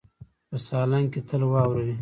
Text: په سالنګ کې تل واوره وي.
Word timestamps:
په 0.49 0.57
سالنګ 0.67 1.07
کې 1.13 1.21
تل 1.27 1.41
واوره 1.51 1.81
وي. 1.85 1.89